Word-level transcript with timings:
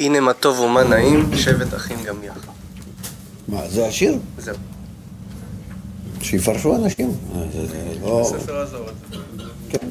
הנה 0.00 0.20
מה 0.20 0.32
טוב 0.32 0.60
ומה 0.60 0.82
נעים, 0.84 1.30
שבט 1.36 1.74
אחים 1.74 2.02
גם 2.04 2.24
יחד. 2.24 2.38
מה, 3.48 3.68
זה 3.68 3.86
השיר? 3.86 4.18
זהו. 4.38 4.56
שיפרשו 6.22 6.76
אנשים. 6.76 7.10
אה, 7.34 7.40
זה- 7.52 7.66
זה 7.66 7.94
לא... 8.02 8.32
כן. 9.70 9.86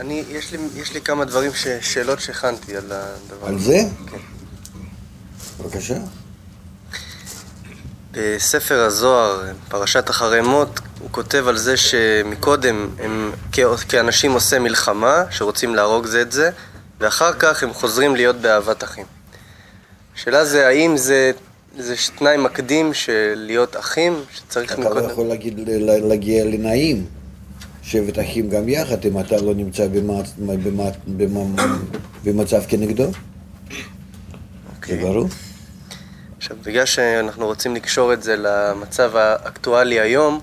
אני, 0.00 0.24
יש 0.30 0.52
לי, 0.52 0.58
יש 0.76 0.92
לי 0.94 1.00
כמה 1.00 1.24
דברים, 1.24 1.50
ש, 1.54 1.66
שאלות 1.80 2.20
שהכנתי 2.20 2.76
על 2.76 2.84
הדבר 2.92 3.46
על 3.46 3.54
הזה. 3.54 3.64
זה? 3.64 3.82
כן. 4.10 4.18
בבקשה. 5.64 5.94
בספר 8.12 8.80
הזוהר, 8.80 9.40
פרשת 9.68 10.10
אחרי 10.10 10.40
מות, 10.40 10.80
הוא 11.00 11.08
כותב 11.10 11.44
על 11.48 11.56
זה 11.58 11.76
שמקודם 11.76 12.88
הם 12.98 13.32
כאנשים 13.88 14.32
עושה 14.32 14.58
מלחמה, 14.58 15.22
שרוצים 15.30 15.74
להרוג 15.74 16.06
זה 16.06 16.22
את 16.22 16.32
זה, 16.32 16.50
ואחר 17.00 17.32
כך 17.32 17.62
הם 17.62 17.72
חוזרים 17.72 18.16
להיות 18.16 18.36
באהבת 18.36 18.84
אחים. 18.84 19.04
השאלה 20.16 20.44
זה 20.44 20.66
האם 20.66 20.96
זה, 20.96 21.30
זה 21.78 21.94
תנאי 22.18 22.36
מקדים 22.36 22.94
של 22.94 23.32
להיות 23.36 23.76
אחים, 23.76 24.12
שצריך 24.34 24.72
אתה 24.72 24.80
לא 24.82 24.90
מקודם... 24.90 25.10
יכול 25.10 25.26
להגיד, 25.26 25.60
להגיע 26.02 26.44
לנעים. 26.44 27.06
שבט 27.82 28.18
אחים 28.18 28.48
גם 28.50 28.68
יחד, 28.68 29.04
אם 29.06 29.20
אתה 29.20 29.36
לא 29.36 29.54
נמצא 29.54 29.86
במעצ- 29.86 30.38
במע- 30.38 30.90
במע- 31.18 31.62
במצב 32.24 32.62
כנגדו. 32.68 33.04
זה 33.04 33.76
אוקיי. 34.76 34.98
ברור. 34.98 35.28
עכשיו, 36.38 36.56
בגלל 36.64 36.86
שאנחנו 36.86 37.46
רוצים 37.46 37.74
לקשור 37.76 38.12
את 38.12 38.22
זה 38.22 38.34
למצב 38.38 39.16
האקטואלי 39.16 40.00
היום, 40.00 40.40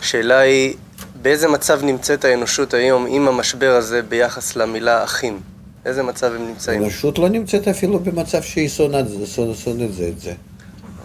השאלה 0.00 0.38
היא, 0.38 0.74
באיזה 1.22 1.48
מצב 1.48 1.84
נמצאת 1.84 2.24
האנושות 2.24 2.74
היום 2.74 3.06
עם 3.08 3.28
המשבר 3.28 3.74
הזה 3.76 4.02
ביחס 4.02 4.56
למילה 4.56 5.04
אחים? 5.04 5.40
איזה 5.86 6.02
מצב 6.02 6.32
הם 6.34 6.48
נמצאים? 6.48 6.80
האנושות 6.80 7.18
לא 7.18 7.28
נמצאת 7.28 7.68
אפילו 7.68 7.98
במצב 7.98 8.42
שהיא 8.42 8.68
שונאת 8.68 9.06
שונא- 9.34 9.54
שונאת 9.54 9.92
זה 9.94 10.08
את 10.08 10.20
זה. 10.20 10.32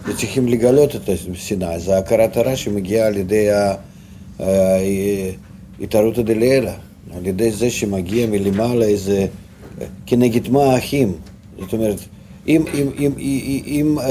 וצריכים 0.04 0.48
לגלות 0.48 0.96
את 0.96 1.08
השנאה, 1.08 1.78
זה 1.78 1.98
הכרת 1.98 2.36
הרע 2.36 2.56
שמגיעה 2.56 3.06
על 3.06 3.16
ידי 3.16 3.48
התערותא 5.80 6.22
דלעילא, 6.22 6.70
על 7.16 7.26
ידי 7.26 7.50
זה 7.50 7.70
שמגיע 7.70 8.26
מלמעלה 8.26 8.84
איזה, 8.84 9.26
כנגד 10.06 10.48
מה 10.48 10.64
האחים. 10.64 11.12
זאת 11.60 11.72
אומרת, 11.72 11.96
אם, 12.48 12.64
אם, 12.74 12.88
אם, 12.98 13.12
אם 13.66 13.98
אה, 13.98 14.04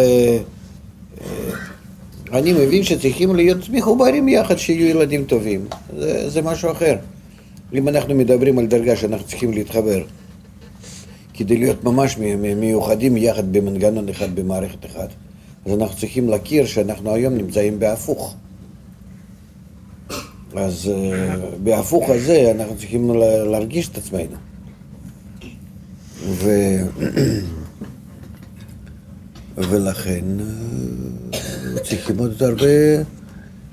אה, 1.22 2.38
אני 2.40 2.54
מבין 2.54 2.84
שצריכים 2.84 3.36
להיות 3.36 3.70
מחוברים 3.70 4.28
יחד, 4.28 4.58
שיהיו 4.58 4.88
ילדים 4.88 5.26
טובים, 5.26 5.66
זה, 6.00 6.30
זה 6.30 6.42
משהו 6.42 6.72
אחר. 6.72 6.96
אם 7.74 7.88
אנחנו 7.88 8.16
מדברים 8.16 8.60
על 8.60 8.66
דרגה 8.66 8.96
שאנחנו 8.96 9.28
צריכים 9.28 9.54
להתחבר, 9.54 10.02
כדי 11.38 11.58
להיות 11.58 11.84
ממש 11.84 12.18
מיוחדים 12.58 13.18
יחד 13.18 13.54
במנגנון 13.54 14.10
אחד, 14.10 14.36
במערכת 14.36 14.86
אחת, 14.86 15.10
אז 15.66 15.74
אנחנו 15.74 15.98
צריכים 15.98 16.30
להכיר 16.30 16.66
שאנחנו 16.66 17.14
היום 17.14 17.34
נמצאים 17.34 17.80
בהפוך. 17.80 18.36
אז 20.56 20.92
אה, 20.94 21.36
בהפוך 21.64 22.10
הזה 22.10 22.52
אנחנו 22.56 22.76
צריכים 22.78 23.10
לה- 23.16 23.44
להרגיש 23.44 23.90
את 23.90 23.98
עצמנו. 23.98 24.36
ו... 26.28 26.50
ולכן 29.58 30.24
אה, 31.34 31.80
צריכים 31.84 32.18
עוד 32.18 32.44
הרבה 32.44 32.66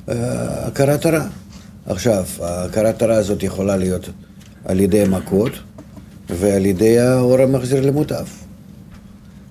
אה, 0.09 0.67
הכרת 0.67 1.07
הרע. 1.07 1.27
עכשיו, 1.87 2.25
הכרת 2.41 3.03
הרע 3.03 3.15
הזאת 3.15 3.43
יכולה 3.43 3.77
להיות 3.77 4.09
על 4.65 4.81
ידי 4.81 5.05
מכות 5.09 5.53
ועל 6.35 6.67
ידי 6.67 6.99
האור 6.99 7.41
המחזיר 7.41 7.87
למוטב. 7.87 8.25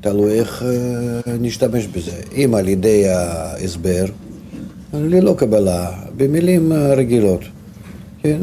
תלוי 0.02 0.40
איך 0.40 0.64
אה, 0.64 1.38
נשתמש 1.40 1.88
בזה. 1.88 2.22
אם 2.36 2.56
על 2.56 2.68
ידי 2.68 3.08
ההסבר, 3.08 4.06
ללא 4.94 5.36
קבלה, 5.38 5.92
במילים 6.18 6.74
רגילות, 6.74 7.42
כן? 8.24 8.42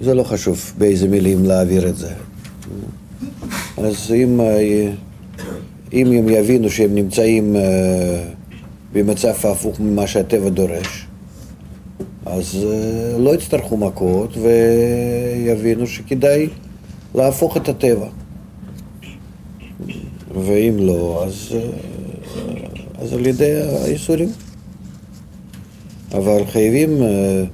זה 0.00 0.14
לא 0.14 0.22
חשוב 0.22 0.72
באיזה 0.78 1.08
מילים 1.08 1.44
להעביר 1.44 1.88
את 1.88 1.96
זה. 1.96 2.12
אז 3.76 4.12
אם, 4.14 4.40
אה, 4.40 4.90
אם 5.92 6.06
הם 6.06 6.28
יבינו 6.28 6.70
שהם 6.70 6.94
נמצאים 6.94 7.56
אה, 7.56 8.24
במצב 8.92 9.34
הפוך 9.44 9.80
ממה 9.80 10.06
שהטבע 10.06 10.48
דורש, 10.48 11.06
אז 12.26 12.66
לא 13.18 13.34
יצטרכו 13.34 13.76
מכות 13.76 14.36
ויבינו 14.36 15.86
שכדאי 15.86 16.48
להפוך 17.14 17.56
את 17.56 17.68
הטבע. 17.68 18.06
ואם 20.34 20.76
לא, 20.78 21.24
אז, 21.26 21.56
אז 22.98 23.12
על 23.12 23.26
ידי 23.26 23.62
האיסורים. 23.62 24.28
אבל 26.14 26.46
חייבים 26.46 27.02
אה, 27.02 27.44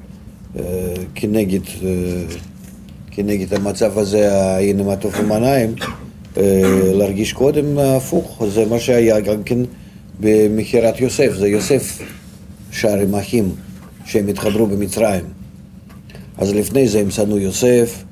אה, 0.59 0.95
כנגד, 1.15 1.61
אה, 1.85 1.91
כנגד 3.11 3.55
המצב 3.55 3.99
הזה, 3.99 4.57
הנה 4.59 4.83
מה 4.83 4.97
טוב 4.97 5.13
ומה 5.21 5.39
נעים, 5.39 5.75
אה, 6.37 6.93
להרגיש 6.95 7.33
קודם 7.33 7.79
הפוך. 7.79 8.43
זה 8.49 8.67
מה 8.67 8.79
שהיה 8.79 9.21
גם 9.21 9.43
כן 9.43 9.59
במכירת 10.21 11.01
יוסף. 11.01 11.33
זה 11.39 11.49
יוסף 11.49 12.03
שר 12.71 12.99
עם 12.99 13.15
אחים 13.15 13.51
שהם 14.05 14.29
התחברו 14.29 14.67
במצרים. 14.67 15.25
אז 16.39 16.55
לפני 16.55 16.89
זה 16.89 17.01
הם 17.01 17.11
שנאו 17.11 17.39
יוסף 17.39 18.05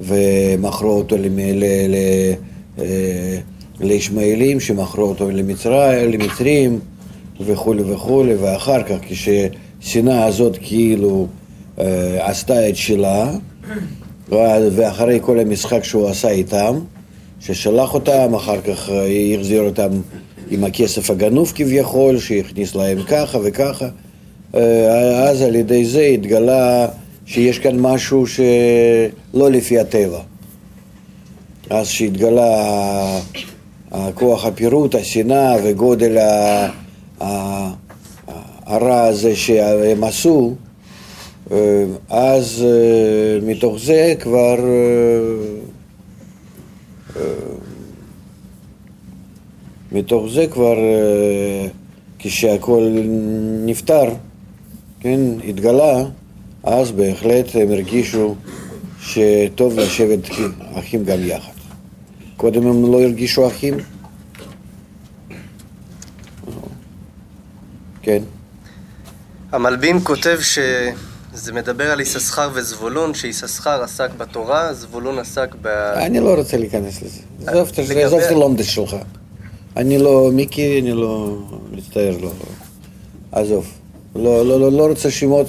ומכרו 0.00 0.90
אותו 0.90 1.16
אה, 2.78 3.38
לישמעאלים 3.80 4.60
שמכרו 4.60 5.04
אותו 5.04 5.30
למצרים, 5.30 6.10
למצרים 6.12 6.78
וכולי 7.40 7.82
וכולי, 7.82 8.34
ואחר 8.34 8.82
כך 8.82 8.96
כשהשנאה 9.02 10.24
הזאת 10.24 10.58
כאילו 10.62 11.26
אה, 11.78 12.30
עשתה 12.30 12.68
את 12.68 12.76
שלה, 12.76 13.32
ואחרי 14.72 15.18
כל 15.22 15.38
המשחק 15.38 15.84
שהוא 15.84 16.08
עשה 16.08 16.28
איתם, 16.28 16.78
ששלח 17.40 17.94
אותם, 17.94 18.34
אחר 18.34 18.60
כך 18.60 18.90
החזיר 19.34 19.62
אותם 19.62 19.88
עם 20.50 20.64
הכסף 20.64 21.10
הגנוב 21.10 21.52
כביכול, 21.54 22.18
שהכניס 22.18 22.74
להם 22.74 23.02
ככה 23.02 23.38
וככה, 23.44 23.88
אה, 24.54 25.28
אז 25.28 25.42
על 25.42 25.54
ידי 25.54 25.84
זה 25.84 26.00
התגלה 26.00 26.88
שיש 27.26 27.58
כאן 27.58 27.80
משהו 27.80 28.26
שלא 28.26 29.50
לפי 29.50 29.78
הטבע. 29.78 30.20
אז 31.70 31.88
שהתגלה 31.88 33.20
הכוח 33.92 34.44
הפירוט, 34.44 34.94
השנאה 34.94 35.56
וגודל 35.64 36.16
הרע 38.66 39.02
הזה 39.02 39.36
שהם 39.36 40.04
עשו, 40.04 40.54
אז 42.08 42.64
אה, 42.64 43.46
מתוך 43.46 43.78
זה 43.78 44.14
כבר 44.20 44.58
אה, 44.58 45.20
אה, 47.16 47.22
מתוך 49.92 50.26
זה 50.32 50.46
כבר 50.46 50.76
כשהכול 52.18 52.82
נפתר, 53.66 54.04
כן, 55.00 55.20
התגלה, 55.48 56.04
אז 56.66 56.90
בהחלט 56.90 57.46
הם 57.54 57.70
הרגישו 57.70 58.34
שטוב 59.00 59.78
לשבת 59.78 60.20
אחים 60.74 61.04
גם 61.04 61.18
יחד. 61.24 61.52
קודם 62.36 62.66
הם 62.66 62.92
לא 62.92 63.02
הרגישו 63.02 63.46
אחים? 63.46 63.74
כן. 68.02 68.22
המלבים 69.52 70.00
כותב 70.00 70.38
שזה 70.40 71.52
מדבר 71.52 71.90
על 71.90 72.00
יששכר 72.00 72.50
וזבולון, 72.54 73.14
שיששכר 73.14 73.82
עסק 73.82 74.10
בתורה, 74.18 74.74
זבולון 74.74 75.18
עסק 75.18 75.54
ב... 75.62 75.66
אני 75.96 76.20
לא 76.20 76.34
רוצה 76.34 76.56
להיכנס 76.56 77.02
לזה. 77.02 77.20
עזוב 77.46 78.20
את 78.20 78.30
הלומדס 78.30 78.66
שלך. 78.66 78.96
אני 79.76 79.98
לא 79.98 80.30
מיקי, 80.32 80.80
אני 80.80 80.92
לא 80.92 81.38
מצטער, 81.72 82.16
לא. 82.20 82.32
עזוב. 83.32 83.66
לא, 84.14 84.46
לא, 84.46 84.60
לא, 84.60 84.72
לא 84.72 84.86
רוצה 84.86 85.10
שמות. 85.10 85.46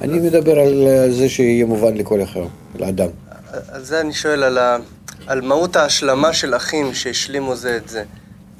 אני 0.00 0.18
מדבר 0.18 0.58
על 0.58 0.88
זה 1.10 1.28
שיהיה 1.28 1.66
מובן 1.66 1.94
לכל 1.94 2.22
אחר, 2.22 2.44
לאדם. 2.78 3.08
על 3.68 3.84
זה 3.84 4.00
אני 4.00 4.12
שואל, 4.12 4.42
על, 4.42 4.58
ה... 4.58 4.76
על 5.26 5.40
מהות 5.40 5.76
ההשלמה 5.76 6.32
של 6.32 6.56
אחים 6.56 6.94
שהשלימו 6.94 7.56
זה 7.56 7.76
את 7.76 7.88
זה. 7.88 8.04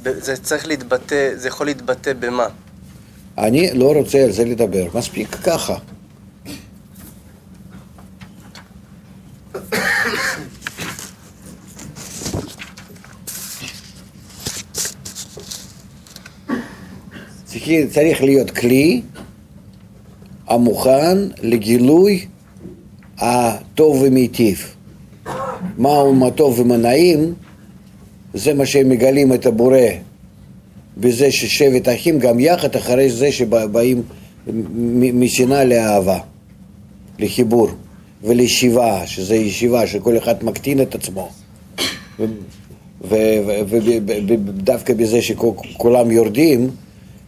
זה 0.03 0.37
צריך 0.37 0.67
להתבטא, 0.67 1.31
זה 1.35 1.49
יכול 1.49 1.67
להתבטא 1.67 2.13
במה? 2.13 2.47
אני 3.39 3.71
לא 3.75 3.93
רוצה 3.93 4.19
על 4.19 4.33
זה 4.33 4.45
לדבר. 4.45 4.87
מספיק 4.95 5.29
ככה. 5.29 5.77
צריך 17.93 18.23
להיות 18.23 18.51
כלי 18.51 19.03
המוכן 20.53 21.19
לגילוי 21.43 22.27
הטוב 23.19 24.03
ומיטיב. 24.03 24.75
מהו 25.79 26.15
מה 26.15 26.31
טוב 26.31 26.61
ומה 26.61 26.77
נעים, 26.77 27.35
זה 28.35 28.55
מה 28.55 28.67
שהם 28.67 28.89
מגלים 28.89 29.33
את 29.33 29.47
הבורא, 29.47 29.79
בזה 30.97 31.31
ששבט 31.31 31.89
אחים 31.89 32.19
גם 32.19 32.41
יחד 32.41 32.77
אחרי 32.77 33.11
זה 33.11 33.33
שבאים 33.33 34.03
משנאה 35.15 35.65
לאהבה, 35.65 36.19
לחיבור 37.19 37.69
ולישיבה, 38.25 39.07
שזה 39.07 39.35
ישיבה 39.35 39.87
שכל 39.87 40.17
אחד 40.19 40.45
מקטין 40.45 40.83
את 40.83 40.95
עצמו. 40.95 41.29
ודווקא 43.09 44.95
בזה 44.95 45.23
שכולם 45.23 46.11
יורדים, 46.11 46.71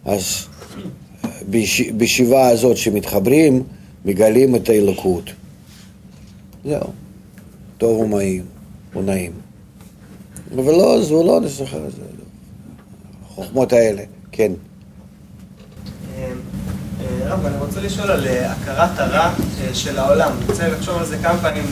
אז 0.04 0.46
בישיבה 1.96 2.48
הזאת 2.48 2.76
שמתחברים, 2.76 3.62
מגלים 4.04 4.56
את 4.56 4.68
האלוקות. 4.68 5.30
זהו. 6.64 6.90
טוב 7.78 8.00
ומעים, 8.00 8.44
ונעים. 8.96 9.32
ולא, 10.54 11.02
זה 11.02 11.14
לא 11.14 11.40
נסחר, 11.40 11.90
זה 11.90 12.02
החוכמות 13.34 13.72
האלה, 13.72 14.02
כן. 14.32 14.52
אה, 16.18 16.32
רב, 17.26 17.46
אני 17.46 17.56
רוצה 17.58 17.80
לשאול 17.80 18.10
על 18.10 18.26
אה, 18.26 18.52
הכרת 18.52 18.98
הרע 18.98 19.30
אה, 19.60 19.74
של 19.74 19.98
העולם. 19.98 20.32
אני 20.38 20.46
רוצה 20.46 20.68
לחשוב 20.68 20.98
על 20.98 21.06
זה 21.06 21.16
כמה 21.22 21.38
פעמים 21.38 21.64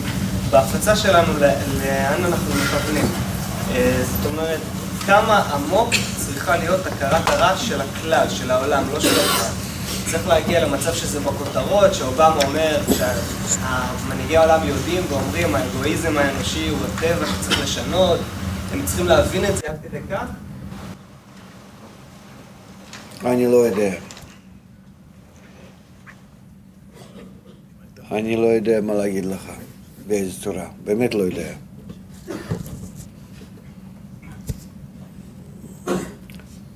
בהפצה 0.49 0.95
שלנו, 0.95 1.39
לאן 1.39 2.25
אנחנו 2.25 2.53
מכוונים. 2.63 3.05
זאת 4.03 4.25
אומרת, 4.25 4.59
כמה 5.05 5.39
עמוק 5.39 5.89
צריכה 6.17 6.57
להיות 6.57 6.87
הכרת 6.87 7.29
הרע 7.29 7.57
של 7.57 7.81
הכלל, 7.81 8.29
של 8.29 8.51
העולם, 8.51 8.83
לא 8.93 8.99
של 8.99 9.19
הכלל. 9.19 9.62
צריך 10.13 10.27
להגיע 10.27 10.65
למצב 10.65 10.93
שזה 10.93 11.19
בכותרות, 11.19 11.93
שאובמה 11.93 12.39
אומר 12.43 12.81
שמנהיגי 12.89 14.37
העולם 14.37 14.67
יודעים 14.67 15.03
ואומרים 15.09 15.55
האגואיזם 15.55 16.17
האנושי 16.17 16.69
הוא 16.69 16.77
הטבע 16.85 17.25
שצריך 17.25 17.63
לשנות, 17.63 18.19
הם 18.71 18.85
צריכים 18.85 19.07
להבין 19.07 19.45
את 19.45 19.57
זה 19.57 19.61
עד 19.67 19.75
כדי 19.83 19.99
כך? 20.11 20.25
אני 23.25 23.47
לא 23.47 23.57
יודע. 23.57 23.93
אני 28.11 28.35
לא 28.35 28.47
יודע 28.47 28.81
מה 28.81 28.93
להגיד 28.93 29.25
לך, 29.25 29.51
באיזה 30.07 30.41
צורה, 30.41 30.67
באמת 30.83 31.13
לא 31.13 31.23
יודע. 31.23 31.53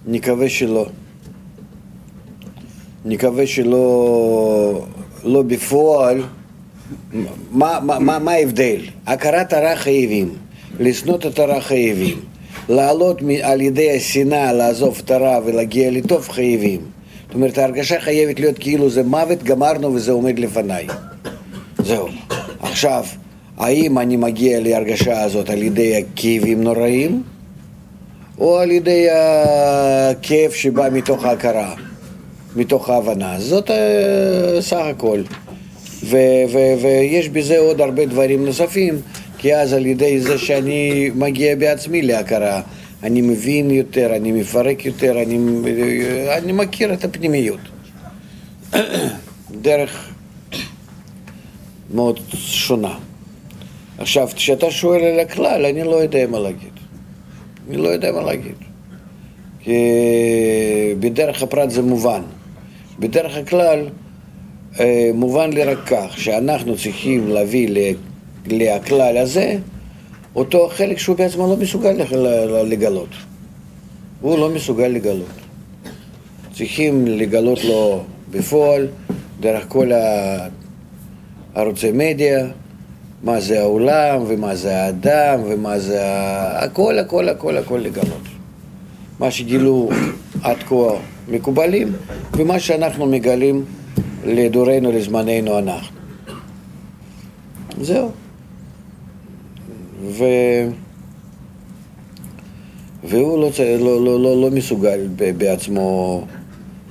נקווה 0.06 0.50
שלא. 0.50 0.90
נקווה 3.08 3.48
שלא 3.48 4.86
לא 5.24 5.42
בפועל. 5.42 6.22
מה, 7.52 7.80
מה, 7.82 8.00
מה, 8.00 8.20
מה 8.20 8.32
ההבדל? 8.32 8.78
הכרת 9.06 9.54
הרע 9.54 9.76
חייבים, 9.76 10.34
לשנות 10.80 11.26
את 11.26 11.40
הרע 11.40 11.62
חייבים, 11.62 12.18
לעלות 12.70 13.22
על 13.42 13.62
ידי 13.62 13.96
השנאה, 13.96 14.54
לעזוב 14.54 15.02
את 15.06 15.12
הרע 15.12 15.40
ולהגיע 15.46 15.92
לטוב 15.92 16.30
חייבים. 16.30 16.80
זאת 17.28 17.36
אומרת, 17.36 17.58
ההרגשה 17.58 18.00
חייבת 18.00 18.40
להיות 18.40 18.58
כאילו 18.60 18.90
זה 18.90 19.04
מוות, 19.04 19.44
גמרנו 19.44 19.94
וזה 19.94 20.12
עומד 20.12 20.40
לפניי. 20.40 20.88
זהו. 21.78 22.08
עכשיו, 22.60 23.06
האם 23.58 24.00
אני 24.00 24.18
מגיע 24.18 24.60
להרגשה 24.60 25.24
הזאת 25.24 25.50
על 25.50 25.64
ידי 25.64 25.98
הכאבים 25.98 26.64
נוראים, 26.64 27.24
או 28.40 28.60
על 28.60 28.72
ידי 28.72 29.08
הכאב 29.12 30.52
שבא 30.52 30.88
מתוך 30.92 31.26
ההכרה? 31.26 31.76
מתוך 32.58 32.90
ההבנה. 32.90 33.40
זאת 33.40 33.70
uh, 33.70 33.74
סך 34.60 34.86
הכל. 34.90 35.22
ו- 36.04 36.44
ו- 36.50 36.74
ויש 36.82 37.30
בזה 37.30 37.60
עוד 37.60 37.82
הרבה 37.82 38.06
דברים 38.06 38.46
נוספים, 38.46 39.02
כי 39.38 39.56
אז 39.56 39.74
על 39.74 39.86
ידי 39.86 40.20
זה 40.20 40.38
שאני 40.38 41.12
מגיע 41.16 41.56
בעצמי 41.56 42.02
להכרה, 42.02 42.62
אני 43.04 43.22
מבין 43.22 43.72
יותר, 43.72 44.16
אני 44.16 44.32
מפרק 44.32 44.86
יותר, 44.86 45.22
אני, 45.22 45.40
אני 46.38 46.52
מכיר 46.52 46.94
את 46.94 47.04
הפנימיות. 47.04 47.60
דרך 49.52 50.10
מאוד 51.94 52.20
שונה. 52.36 52.96
עכשיו, 53.98 54.30
כשאתה 54.36 54.72
שואל 54.72 55.02
על 55.02 55.20
הכלל, 55.20 55.66
אני 55.66 55.84
לא 55.84 55.96
יודע 55.96 56.28
מה 56.28 56.40
להגיד. 56.40 56.74
אני 57.70 57.78
לא 57.78 57.88
יודע 57.88 58.12
מה 58.12 58.22
להגיד. 58.22 58.56
כי 59.60 59.74
בדרך 61.00 61.44
הפרט 61.44 61.70
זה 61.70 61.82
מובן. 61.82 62.22
בדרך 63.00 63.50
כלל 63.50 63.90
אה, 64.80 65.12
מובן 65.14 65.54
לי 65.54 65.64
רק 65.64 65.78
כך, 65.86 66.18
שאנחנו 66.18 66.78
צריכים 66.78 67.28
להביא 67.28 67.90
לכלל 68.46 69.18
הזה 69.18 69.58
אותו 70.36 70.70
חלק 70.72 70.98
שהוא 70.98 71.16
בעצמו 71.18 71.48
לא 71.48 71.58
מסוגל 71.58 71.96
לגלות. 72.68 73.10
הוא 74.22 74.40
לא 74.40 74.50
מסוגל 74.50 74.88
לגלות. 74.88 75.28
צריכים 76.54 77.08
לגלות 77.08 77.64
לו 77.64 78.04
בפועל, 78.32 78.88
דרך 79.40 79.66
כל 79.68 79.92
ערוצי 81.56 81.92
מדיה, 81.92 82.48
מה 83.24 83.40
זה 83.40 83.60
העולם, 83.60 84.24
ומה 84.28 84.56
זה 84.56 84.84
האדם, 84.84 85.40
ומה 85.48 85.80
זה 85.80 86.00
הכל, 86.64 87.00
הכל, 87.00 87.30
הכל, 87.30 87.58
הכל 87.58 87.78
לגלות. 87.78 88.28
מה 89.20 89.32
שגילו 89.32 89.90
עד 90.44 90.58
כה 90.58 90.76
מקובלים, 91.28 91.94
ומה 92.34 92.60
שאנחנו 92.60 93.06
מגלים 93.06 93.66
לדורנו, 94.26 94.92
לזמננו 94.92 95.60
אנחנו. 95.60 95.98
זהו. 97.82 98.12
ו... 100.02 100.24
והוא 103.04 103.40
לא, 103.40 103.50
לא, 103.80 104.06
לא, 104.06 104.20
לא, 104.24 104.42
לא 104.42 104.52
מסוגל 104.52 105.08
בעצמו, 105.38 106.24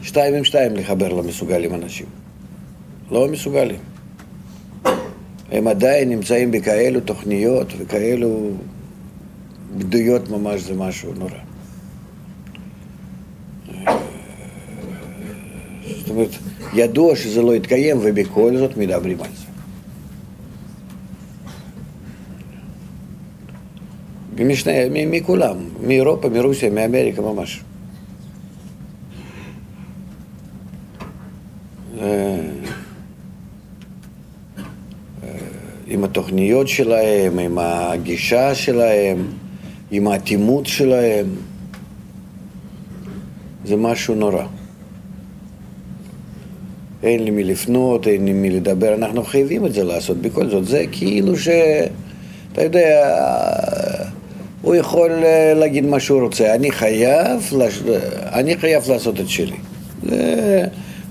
שתיים 0.03 0.35
עם 0.35 0.45
שתיים 0.45 0.77
לחבר 0.77 1.09
לא 1.09 1.23
מסוגלים 1.23 1.75
אנשים. 1.75 2.07
לא 3.11 3.29
מסוגלים. 3.29 3.81
הם 5.53 5.69
עדיין 5.69 6.09
נמצאים 6.09 6.51
בכאלו 6.51 7.01
תוכניות 7.01 7.73
וכאלו 7.79 8.51
בדויות 9.79 10.31
ממש, 10.31 10.61
זה 10.61 10.75
משהו 10.75 11.13
נורא. 11.15 11.46
אומרת, 16.17 16.35
ידוע 16.75 17.17
שזה 17.17 17.43
לא 17.43 17.57
יתקיים 17.57 17.97
ובכל 18.03 18.57
זאת 18.57 18.77
מדברים 18.77 19.21
על 19.21 19.31
זה. 19.37 19.47
משני, 24.45 25.07
מכולם, 25.07 25.57
מאירופה, 25.87 26.29
מרוסיה, 26.29 26.71
מאמריקה 26.71 27.23
ממש. 27.23 27.61
עם 35.87 36.05
התוכניות 36.05 36.69
שלהם, 36.69 37.39
עם 37.39 37.59
הגישה 37.59 38.55
שלהם, 38.55 39.27
עם 39.91 40.07
האטימות 40.07 40.67
שלהם, 40.67 41.27
זה 43.65 43.77
משהו 43.77 44.15
נורא. 44.15 44.47
אין 47.07 47.25
לי 47.25 47.31
מי 47.31 47.45
לפנות, 47.45 48.09
אין 48.09 48.25
לי 48.25 48.33
מי 48.33 48.51
לדבר, 48.51 48.95
אנחנו 48.95 49.25
חייבים 49.25 49.67
את 49.67 49.73
זה 49.73 49.85
לעשות 49.85 50.17
בכל 50.17 50.49
זאת. 50.49 50.67
זה 50.67 50.85
כאילו 50.93 51.37
ש... 51.37 51.49
אתה 52.53 52.65
יודע, 52.65 53.15
הוא 54.63 54.75
יכול 54.75 55.11
אה, 55.11 55.55
להגיד 55.55 55.87
מה 55.87 56.01
שהוא 56.01 56.21
רוצה. 56.21 56.55
אני 56.55 56.71
חייב, 56.71 57.53
אני 58.33 58.57
חייב 58.57 58.91
לעשות 58.91 59.21
את 59.21 59.29
שלי. 59.29 59.57
זה... 60.03 60.65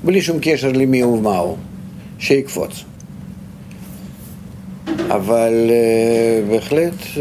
בלי 0.03 0.21
שום 0.21 0.37
קשר 0.41 0.71
למי 0.71 1.03
ומה 1.03 1.37
הוא, 1.37 1.57
שיקפוץ. 2.19 2.83
אבל 5.07 5.69
uh, 5.69 6.51
בהחלט 6.51 6.93
uh, 6.93 7.19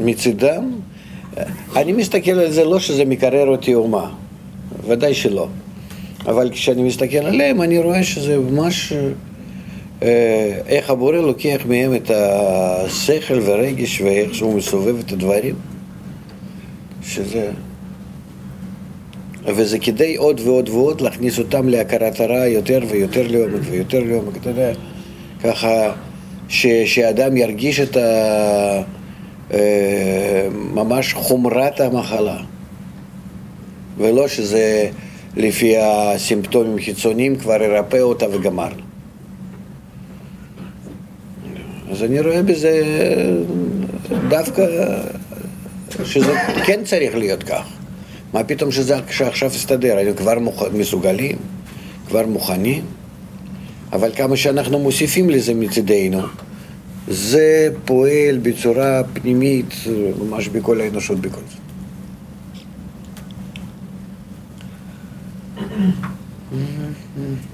מצידם, 0.00 0.70
אני 1.76 1.92
מסתכל 1.92 2.30
על 2.30 2.50
זה 2.50 2.64
לא 2.64 2.78
שזה 2.78 3.04
מקרר 3.04 3.46
אותי 3.48 3.74
או 3.74 3.88
מה, 3.88 4.10
ודאי 4.86 5.14
שלא. 5.14 5.48
אבל 6.26 6.50
כשאני 6.50 6.82
מסתכל 6.82 7.16
עליהם 7.16 7.62
אני 7.62 7.78
רואה 7.78 8.02
שזה 8.02 8.38
ממש 8.38 8.92
אה, 10.02 10.60
איך 10.66 10.90
הבורא 10.90 11.16
לוקח 11.16 11.60
מהם 11.68 11.94
את 11.94 12.10
השכל 12.10 13.38
והרגש 13.40 14.00
ואיך 14.00 14.34
שהוא 14.34 14.54
מסובב 14.54 14.98
את 14.98 15.12
הדברים 15.12 15.54
שזה... 17.02 17.50
וזה 19.44 19.78
כדי 19.78 20.16
עוד 20.16 20.40
ועוד 20.40 20.68
ועוד 20.68 21.00
להכניס 21.00 21.38
אותם 21.38 21.68
להכרת 21.68 22.20
הרע 22.20 22.46
יותר 22.46 22.80
ויותר 22.88 23.26
לעומק 23.28 23.60
ויותר 23.70 24.00
לעומק, 24.04 24.36
אתה 24.36 24.50
יודע, 24.50 24.72
ככה 25.44 25.92
ש, 26.48 26.66
שאדם 26.66 27.36
ירגיש 27.36 27.80
את 27.80 27.96
ה... 27.96 28.00
אה, 29.54 30.48
ממש 30.52 31.12
חומרת 31.12 31.80
המחלה 31.80 32.36
ולא 33.98 34.28
שזה 34.28 34.90
לפי 35.38 35.76
הסימפטומים 35.76 36.78
חיצוניים 36.84 37.36
כבר 37.36 37.62
ירפא 37.62 37.96
אותה 37.96 38.26
וגמר. 38.32 38.68
אז 41.90 42.02
אני 42.02 42.20
רואה 42.20 42.42
בזה 42.42 42.82
דווקא 44.28 44.66
שזה 46.04 46.32
כן 46.66 46.80
צריך 46.84 47.14
להיות 47.16 47.42
כך. 47.42 47.66
מה 48.32 48.44
פתאום 48.44 48.72
שזה 48.72 48.96
שעכשיו 49.10 49.50
יסתדר? 49.54 49.96
היינו 49.96 50.16
כבר 50.16 50.38
מוכ... 50.38 50.62
מסוגלים, 50.72 51.36
כבר 52.08 52.26
מוכנים, 52.26 52.84
אבל 53.92 54.10
כמה 54.16 54.36
שאנחנו 54.36 54.78
מוסיפים 54.78 55.30
לזה 55.30 55.54
מצידנו, 55.54 56.20
זה 57.08 57.68
פועל 57.84 58.38
בצורה 58.42 59.02
פנימית 59.12 59.74
ממש 60.18 60.48
בכל 60.48 60.80
האנושות 60.80 61.20
בכל 61.20 61.40
זה. 61.50 61.67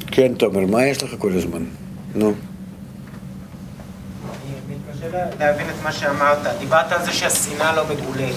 כן, 0.06 0.34
תומר, 0.34 0.66
מה 0.66 0.86
יש 0.86 1.02
לך 1.02 1.14
כל 1.18 1.32
הזמן? 1.32 1.64
נו. 2.14 2.32
מתקשה 4.68 5.06
להבין 5.40 5.66
את 5.66 5.82
מה 5.84 5.92
שאמרת. 5.92 6.38
דיברת 6.58 6.92
על 6.92 7.04
זה 7.04 7.12
שהשנאה 7.12 7.76
לא 7.76 7.82
מגולית. 7.84 8.36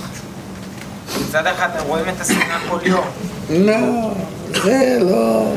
מצד 1.22 1.48
אחד 1.48 1.70
רואים 1.88 2.06
את 2.10 2.22
השנאה 2.22 2.60
כל 2.70 2.80
יום. 2.86 3.06
לא, 3.50 4.12
זה 4.64 4.98
לא... 5.02 5.54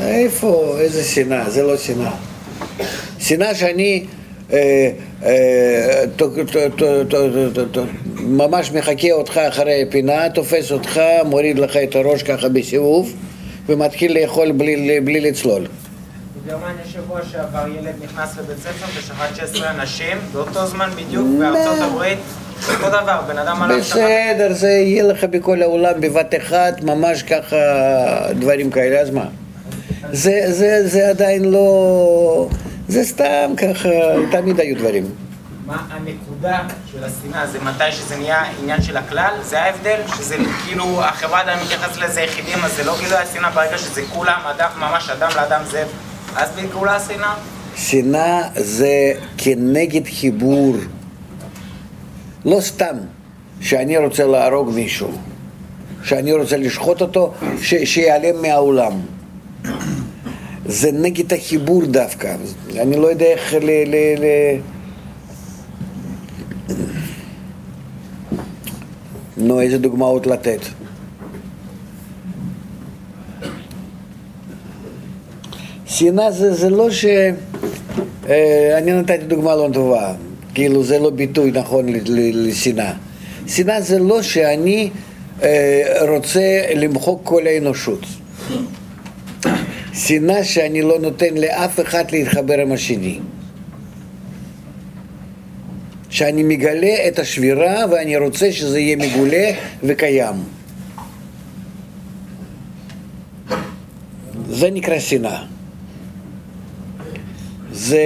איפה, 0.00 0.76
איזה 0.78 1.04
שנאה? 1.04 1.50
זה 1.50 1.62
לא 1.62 1.76
שנאה. 1.76 2.14
שנאה 3.18 3.54
שאני 3.54 4.04
אה, 4.52 4.90
אה, 5.24 6.04
ממש 8.16 8.72
מחכה 8.72 9.12
אותך 9.12 9.36
אחרי 9.36 9.84
פינה, 9.90 10.28
תופס 10.28 10.72
אותך, 10.72 11.00
מוריד 11.24 11.58
לך 11.58 11.76
את 11.76 11.96
הראש 11.96 12.22
ככה 12.22 12.48
בסיבוב 12.48 13.14
ומתחיל 13.68 14.22
לאכול 14.22 14.52
בלי 15.04 15.20
לצלול. 15.20 15.66
בגרמניה 16.44 16.84
שבוע 16.92 17.20
שעבר 17.32 17.68
ילד 17.68 17.94
נכנס 18.04 18.38
לבית 18.38 18.58
ספר 18.58 18.86
ושחט 18.98 19.36
16 19.36 19.70
אנשים, 19.70 20.16
באותו 20.32 20.66
זמן 20.66 20.90
בדיוק 20.96 21.26
בארצות 21.38 21.78
הברית, 21.80 22.18
אותו 22.70 22.88
דבר, 22.88 23.20
בן 23.28 23.38
אדם 23.38 23.62
עליו 23.62 23.84
שחט... 23.84 23.96
בסדר, 23.96 24.52
זה 24.52 24.68
יהיה 24.68 25.02
לך 25.02 25.24
בכל 25.24 25.62
העולם 25.62 26.00
בבת 26.00 26.34
אחת, 26.36 26.82
ממש 26.82 27.22
ככה 27.22 27.56
דברים 28.32 28.70
כאלה, 28.70 29.00
אז 29.00 29.10
מה? 29.10 29.26
זה, 30.12 30.42
זה, 30.46 30.88
זה 30.88 31.08
עדיין 31.08 31.44
לא... 31.44 32.48
זה 32.88 33.04
סתם 33.04 33.50
ככה, 33.56 33.88
תמיד 34.30 34.60
היו 34.60 34.76
דברים. 34.76 35.04
מה 35.66 35.86
הנקודה 35.90 36.29
של 36.42 37.04
השנאה? 37.04 37.46
זה 37.46 37.58
מתי 37.60 37.92
שזה 37.92 38.16
נהיה 38.16 38.42
עניין 38.62 38.82
של 38.82 38.96
הכלל? 38.96 39.34
זה 39.42 39.62
ההבדל? 39.62 40.00
שזה 40.16 40.36
כאילו, 40.64 41.04
החברה 41.04 41.40
עדיין 41.40 41.58
מתייחסת 41.64 41.96
לזה 41.96 42.20
יחידים, 42.20 42.64
אז 42.64 42.76
זה 42.76 42.84
לא 42.84 42.96
גילוי 43.00 43.16
השנאה 43.18 43.50
ברגע 43.50 43.78
שזה 43.78 44.02
כולם, 44.12 44.40
אדם, 44.56 44.70
ממש 44.80 45.10
אדם 45.10 45.28
לאדם 45.36 45.60
זאב, 45.70 45.86
אז 46.36 46.48
בגאולה 46.56 46.96
השנאה? 46.96 47.34
שנאה 47.76 48.42
זה 48.54 48.88
כנגד 49.38 50.06
חיבור. 50.06 50.76
לא 52.44 52.60
סתם 52.60 52.96
שאני 53.60 53.96
רוצה 53.98 54.24
להרוג 54.26 54.70
מישהו, 54.74 55.10
שאני 56.04 56.32
רוצה 56.32 56.56
לשחוט 56.56 57.00
אותו, 57.00 57.34
ש- 57.62 57.74
שיעלם 57.84 58.42
מהעולם. 58.42 58.92
זה 60.66 60.92
נגד 60.92 61.32
החיבור 61.34 61.82
דווקא. 61.86 62.34
אני 62.80 62.96
לא 62.96 63.06
יודע 63.06 63.26
איך 63.26 63.54
ל... 63.54 63.64
ל-, 63.86 63.94
ל- 64.24 64.60
נו, 69.40 69.60
איזה 69.60 69.78
דוגמאות 69.78 70.26
לתת? 70.26 70.60
שנאה 75.86 76.30
זה, 76.30 76.54
זה 76.54 76.70
לא 76.70 76.90
ש... 76.90 77.04
אה, 78.28 78.78
אני 78.78 78.92
נתתי 78.92 79.16
דוגמה 79.16 79.54
לא 79.54 79.68
טובה, 79.72 80.14
כאילו 80.54 80.84
זה 80.84 80.98
לא 80.98 81.10
ביטוי 81.10 81.50
נכון 81.50 81.86
לשנאה. 82.34 82.92
שנאה 83.46 83.80
זה 83.80 83.98
לא 83.98 84.22
שאני 84.22 84.90
אה, 85.42 85.82
רוצה 86.08 86.62
למחוק 86.76 87.20
כל 87.24 87.46
האנושות. 87.46 88.06
שנאה 89.94 90.44
שאני 90.44 90.82
לא 90.82 90.98
נותן 90.98 91.34
לאף 91.34 91.80
אחד 91.80 92.04
להתחבר 92.10 92.60
עם 92.60 92.72
השני. 92.72 93.18
שאני 96.20 96.42
מגלה 96.42 97.08
את 97.08 97.18
השבירה 97.18 97.84
ואני 97.90 98.16
רוצה 98.16 98.52
שזה 98.52 98.78
יהיה 98.78 98.96
מגולה 98.96 99.50
וקיים. 99.82 100.34
זה 104.48 104.70
נקרא 104.70 104.98
שנאה. 104.98 105.42
זה... 107.72 108.04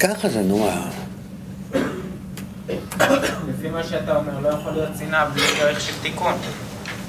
ככה 0.00 0.28
זה, 0.28 0.40
נו 0.42 0.58
מה. 0.58 0.90
לפי 3.48 3.70
מה 3.72 3.84
שאתה 3.84 4.16
אומר, 4.16 4.40
לא 4.40 4.48
יכול 4.48 4.72
להיות 4.72 4.90
שנאה 4.98 5.24
בלי 5.24 5.42
דרך 5.60 5.80
של 5.80 5.92
תיקון. 6.02 6.34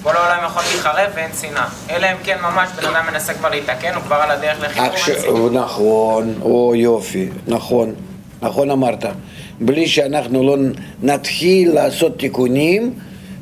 כל 0.03 0.15
העולם 0.15 0.45
יכול 0.45 0.61
להיחרב 0.71 1.11
ואין 1.15 1.31
שנאה. 1.41 1.67
אלא 1.89 2.07
אם 2.11 2.17
כן 2.23 2.37
ממש 2.41 2.69
בן 2.75 2.85
אדם 2.85 3.05
מנסה 3.11 3.33
כבר 3.33 3.49
להתקן, 3.49 3.93
הוא 3.93 4.03
כבר 4.03 4.15
על 4.15 4.31
הדרך 4.31 4.61
לחיבור 4.61 5.47
אין 5.47 5.53
נכון, 5.57 6.33
או 6.41 6.73
יופי, 6.75 7.29
נכון, 7.47 7.93
נכון 8.41 8.71
אמרת. 8.71 9.05
בלי 9.59 9.87
שאנחנו 9.87 10.43
לא 10.43 10.57
נתחיל 11.03 11.71
לעשות 11.71 12.19
תיקונים, 12.19 12.93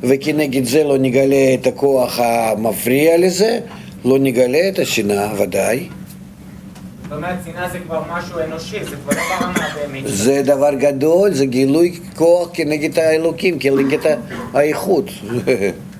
וכנגד 0.02 0.64
זה 0.64 0.84
לא 0.84 0.98
נגלה 0.98 1.54
את 1.54 1.66
הכוח 1.66 2.18
המפריע 2.18 3.18
לזה, 3.18 3.60
לא 4.04 4.18
נגלה 4.18 4.68
את 4.68 4.78
השנאה, 4.78 5.32
ודאי. 5.38 5.88
זאת 7.02 7.12
אומרת, 7.12 7.36
שנאה 7.44 7.68
זה 7.68 7.78
כבר 7.78 8.02
משהו 8.10 8.40
אנושי, 8.40 8.84
זה 8.84 8.96
כבר 8.96 9.12
לא 9.12 9.36
ברמה 9.40 9.66
הבהמית. 9.66 10.04
זה 10.06 10.42
דבר 10.44 10.74
גדול, 10.74 11.32
זה 11.34 11.46
גילוי 11.46 12.00
כוח 12.16 12.48
כנגד 12.52 12.98
האלוקים, 12.98 13.58
כנגד 13.58 13.98
האיכות. 14.54 15.04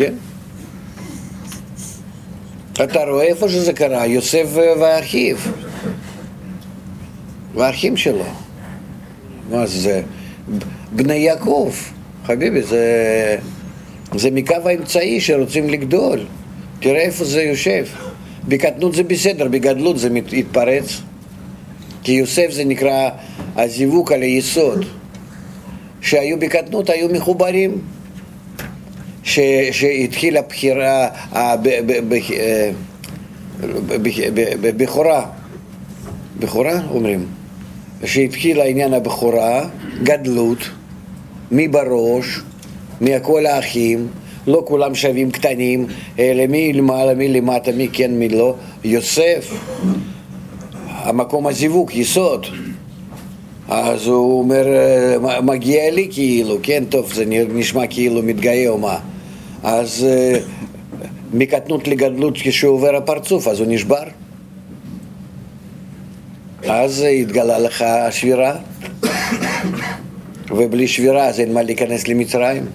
כן? 0.00 0.14
אתה 2.84 3.04
רואה 3.04 3.24
איפה 3.24 3.48
שזה 3.48 3.72
קרה? 3.72 4.06
יוסף 4.06 4.46
ואחיו, 4.54 5.36
והאחים 7.54 7.96
שלו. 7.96 8.24
מה 9.50 9.66
זה? 9.66 10.02
בני 10.92 11.14
יעקב, 11.14 11.72
חביבי, 12.26 12.62
זה, 12.62 13.36
זה 14.14 14.30
מקו 14.30 14.54
האמצעי 14.64 15.20
שרוצים 15.20 15.70
לגדול. 15.70 16.20
תראה 16.80 17.00
איפה 17.00 17.24
זה 17.24 17.42
יושב. 17.42 17.86
בקטנות 18.48 18.94
זה 18.94 19.02
בסדר, 19.02 19.48
בגדלות 19.48 19.98
זה 19.98 20.10
מתפרץ. 20.10 21.00
כי 22.02 22.12
יוסף 22.12 22.50
זה 22.50 22.64
נקרא 22.64 23.10
הזיווג 23.56 24.12
על 24.12 24.22
היסוד. 24.22 24.84
שהיו 26.00 26.38
בקטנות 26.38 26.90
היו 26.90 27.08
מחוברים. 27.08 27.78
שהתחילה 29.72 30.40
בחירה, 30.42 31.08
בכורה, 34.76 35.26
בכורה 36.38 36.80
אומרים, 36.90 37.26
שהתחיל 38.04 38.60
העניין 38.60 38.94
הבכורה, 38.94 39.68
גדלות, 40.02 40.58
מי 41.50 41.68
בראש, 41.68 42.40
מכל 43.00 43.46
האחים, 43.46 44.08
לא 44.46 44.62
כולם 44.66 44.94
שווים 44.94 45.30
קטנים, 45.30 45.86
אלא 46.18 46.46
מי 46.46 46.72
למעלה, 46.72 47.14
מי 47.14 47.28
למטה, 47.28 47.72
מי 47.72 47.88
כן, 47.92 48.10
מי 48.10 48.28
לא, 48.28 48.54
יוסף, 48.84 49.52
המקום 50.88 51.46
הזיווג, 51.46 51.90
יסוד. 51.94 52.46
אז 53.68 54.06
הוא 54.06 54.38
אומר, 54.38 54.66
מגיע 55.42 55.90
לי 55.90 56.08
כאילו, 56.10 56.58
כן, 56.62 56.84
טוב, 56.88 57.12
זה 57.14 57.24
נשמע 57.54 57.86
כאילו 57.86 58.22
מתגאה 58.22 58.68
או 58.68 58.78
מה. 58.78 58.98
אז 59.62 60.06
מקטנות 61.32 61.88
לגדלות 61.88 62.34
כשעובר 62.42 62.96
הפרצוף, 62.96 63.48
אז 63.48 63.60
הוא 63.60 63.68
נשבר. 63.70 64.02
אז 66.68 67.04
התגלה 67.20 67.58
לך 67.58 67.84
שבירה, 68.10 68.56
ובלי 70.50 70.88
שבירה 70.88 71.26
אז 71.26 71.40
אין 71.40 71.52
מה 71.52 71.62
להיכנס 71.62 72.08
למצרים. 72.08 72.66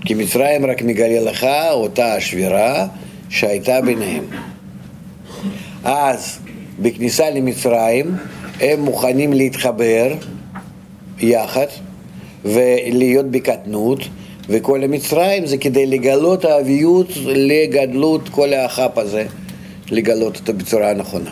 כי 0.00 0.14
מצרים 0.14 0.66
רק 0.66 0.82
מגלה 0.82 1.30
לך 1.30 1.46
אותה 1.70 2.14
השבירה 2.14 2.86
שהייתה 3.28 3.80
ביניהם. 3.80 4.24
אז 5.84 6.38
בכניסה 6.82 7.30
למצרים 7.30 8.16
הם 8.60 8.80
מוכנים 8.80 9.32
להתחבר 9.32 10.12
יחד 11.20 11.66
ולהיות 12.44 13.30
בקטנות 13.30 13.98
וכל 14.48 14.84
המצרים 14.84 15.46
זה 15.46 15.58
כדי 15.58 15.86
לגלות 15.86 16.44
האביות 16.44 17.06
לגדלות 17.24 18.28
כל 18.28 18.52
האחאפ 18.52 18.98
הזה, 18.98 19.26
לגלות 19.90 20.36
אותו 20.36 20.52
בצורה 20.52 20.90
הנכונה. 20.90 21.30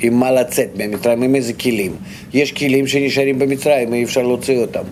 עם 0.00 0.14
מה 0.14 0.32
לצאת 0.32 0.68
ממצרים, 0.74 1.22
עם 1.22 1.34
איזה 1.34 1.52
כלים. 1.52 1.96
יש 2.32 2.52
כלים 2.52 2.86
שנשארים 2.86 3.38
במצרים, 3.38 3.94
אי 3.94 4.04
אפשר 4.04 4.22
להוציא 4.22 4.58
אותם. 4.58 4.84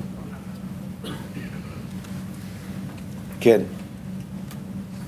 כן. 3.40 3.60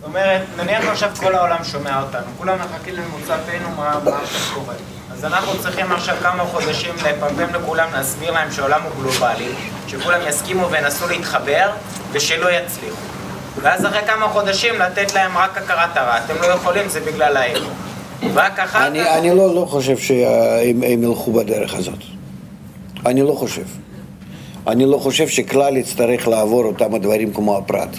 אומרת, 0.04 0.42
נניח 0.58 0.84
עכשיו 0.84 1.10
כל 1.16 1.34
העולם 1.34 1.64
שומע 1.64 2.02
אותנו, 2.02 2.26
כולם 2.38 2.58
מחכים 2.58 2.94
למוצא 2.94 3.36
פינו 3.36 3.68
מה 3.76 4.00
מה 4.04 4.18
עכשיו 4.22 4.54
קורה. 4.54 4.74
אז 5.18 5.24
אנחנו 5.24 5.52
צריכים 5.62 5.92
עכשיו 5.92 6.16
כמה 6.22 6.44
חודשים 6.44 6.94
לפמפם 6.94 7.54
לכולם, 7.54 7.88
להסביר 7.92 8.30
להם 8.30 8.52
שהעולם 8.52 8.80
הוא 8.82 8.90
גלובלי, 9.00 9.48
שכולם 9.88 10.20
יסכימו 10.28 10.70
וינסו 10.70 11.08
להתחבר, 11.08 11.70
ושלא 12.12 12.48
יצליחו. 12.50 12.96
ואז 13.62 13.86
אחרי 13.86 14.06
כמה 14.06 14.28
חודשים 14.28 14.74
לתת 14.74 15.14
להם 15.14 15.38
רק 15.38 15.58
הכרת 15.58 15.96
הרע. 15.96 16.18
אתם 16.24 16.34
לא 16.42 16.46
יכולים, 16.46 16.88
זה 16.88 17.00
בגלל 17.00 17.36
האגו. 17.36 17.68
רק 18.34 18.58
אחר 18.58 18.86
אני, 18.86 19.00
כך... 19.00 19.06
אני 19.06 19.36
לא, 19.36 19.54
לא 19.54 19.66
חושב 19.68 19.98
שהם 19.98 20.82
הם 20.82 21.02
ילכו 21.02 21.32
בדרך 21.32 21.74
הזאת. 21.74 22.02
אני 23.06 23.22
לא 23.22 23.32
חושב. 23.32 23.66
אני 24.66 24.86
לא 24.86 24.98
חושב 24.98 25.28
שכלל 25.28 25.76
יצטרך 25.76 26.28
לעבור 26.28 26.64
אותם 26.64 26.94
הדברים 26.94 27.32
כמו 27.32 27.58
הפרט. 27.58 27.96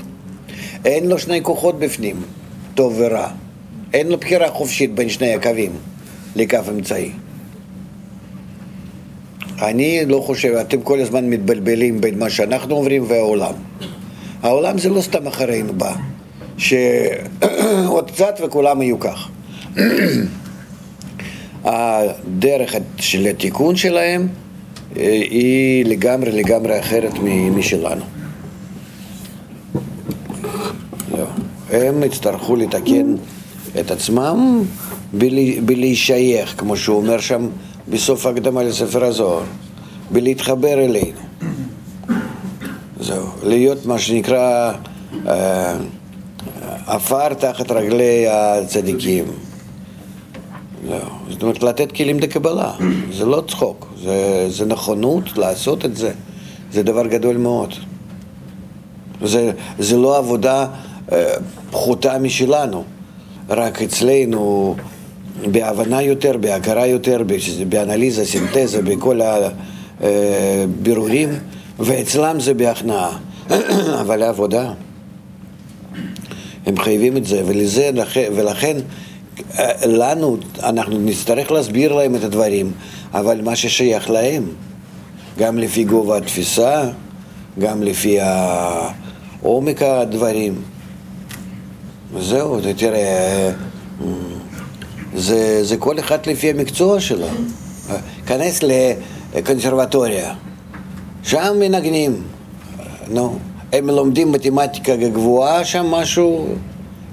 אין 0.86 1.10
לו 1.10 1.20
שני 1.20 1.44
כוחות 1.44 1.80
בפנים, 1.80 2.22
טוב 2.76 2.94
ורע. 2.98 3.28
אין 3.94 4.08
לו 4.08 4.18
בחירה 4.18 4.50
חופשית 4.50 4.96
בין 4.96 5.10
שני 5.10 5.34
הקווים 5.36 5.72
לקו 6.36 6.57
אמצעי. 6.69 7.12
אני 9.62 10.05
לא 10.05 10.24
חושב, 10.25 10.53
אתם 10.62 10.81
כל 10.81 11.00
הזמן 11.00 11.29
מתבלבלים 11.29 12.01
בין 12.01 12.19
מה 12.19 12.29
שאנחנו 12.29 12.75
עוברים 12.75 13.03
והעולם. 13.07 13.53
העולם 14.43 14.77
זה 14.77 14.89
לא 14.89 15.01
סתם 15.01 15.27
אחרינו 15.27 15.74
בא, 15.74 15.95
שעוד 16.57 18.12
קצת 18.12 18.39
וכולם 18.43 18.81
יהיו 18.81 19.00
כך. 19.00 19.29
הדרך 21.63 22.75
של 22.98 23.25
התיקון 23.27 23.75
שלהם 23.75 24.27
אה, 24.98 25.03
היא 25.29 25.86
לגמרי 25.86 26.31
לגמרי 26.31 26.79
אחרת 26.79 27.13
משלנו. 27.55 28.03
לא. 31.17 31.25
הם 31.71 32.03
יצטרכו 32.03 32.55
לתקן 32.55 33.15
את 33.79 33.91
עצמם 33.91 34.63
בלי- 35.13 35.60
בלהישייך, 35.66 36.54
כמו 36.58 36.78
שהוא 36.78 36.98
אומר 36.98 37.20
שם 37.20 37.48
בסוף 37.89 38.25
ההקדמה 38.25 38.63
לספר 38.63 39.04
הזוהר, 39.06 39.44
בלהתחבר 40.12 40.74
אלינו. 40.74 41.20
זהו, 43.00 43.25
להיות 43.44 43.86
מה 43.86 44.00
שנקרא 44.00 44.72
אה, 45.28 45.75
עפר 46.88 47.34
תחת 47.34 47.72
רגלי 47.72 48.28
הצדיקים. 48.28 49.25
זהו. 50.88 51.00
זאת 51.30 51.42
אומרת, 51.44 51.63
לתת 51.63 51.92
כלים 51.92 52.20
לקבלה, 52.20 52.72
זה 53.13 53.25
לא 53.25 53.44
צחוק, 53.48 53.88
זה, 54.04 54.46
זה 54.50 54.66
נכונות 54.66 55.38
לעשות 55.38 55.86
את 55.86 55.96
זה, 55.96 56.12
זה 56.72 56.84
דבר 56.84 57.08
גדול 57.08 57.38
מאוד. 57.38 57.74
זה, 59.24 59.51
זה 59.80 59.98
לא 59.98 60.18
עבודה 60.18 60.68
אה, 61.12 61.34
פחותה 61.72 62.20
משלנו, 62.20 62.84
רק 63.50 63.82
אצלנו 63.82 64.75
בהבנה 65.51 66.01
יותר, 66.01 66.38
בהכרה 66.38 66.88
יותר, 66.88 67.24
באנליזה, 67.69 68.25
סינתזה, 68.25 68.81
בכל 68.81 69.19
הבירורים, 70.01 71.29
ואצלם 71.79 72.39
זה 72.39 72.53
בהכנעה. 72.53 73.17
אבל 74.01 74.24
העבודה, 74.24 74.74
הם 76.65 76.77
חייבים 76.77 77.17
את 77.17 77.25
זה, 77.25 77.41
ולזה, 77.46 77.89
ולכן 78.15 78.77
אה, 79.60 79.72
לנו, 79.86 80.38
אנחנו 80.63 81.00
נצטרך 81.00 81.51
להסביר 81.51 81.93
להם 81.93 82.15
את 82.15 82.24
הדברים, 82.24 82.72
אבל 83.13 83.41
מה 83.41 83.55
ששייך 83.55 84.10
להם, 84.10 84.43
גם 85.38 85.58
לפי 85.58 85.84
גובה 85.84 86.17
התפיסה, 86.17 86.84
גם 87.60 87.84
לפי 87.84 88.17
עומק 89.41 89.81
הדברים. 89.81 90.62
זהו, 92.19 92.60
תראה, 92.77 93.51
זה, 95.16 95.63
זה 95.63 95.78
כל 95.78 96.00
אחד 96.00 96.25
לפי 96.25 96.50
המקצוע 96.50 97.00
שלו. 97.00 97.28
כנס 98.28 98.60
לקונסרבטוריה, 99.36 100.34
שם 101.24 101.55
מנגנים, 101.60 102.22
נו, 103.07 103.40
הם 103.74 103.90
לומדים 103.90 104.31
מתמטיקה 104.31 104.96
גבוהה, 104.96 105.66
שם 105.66 105.86
משהו, 105.86 106.48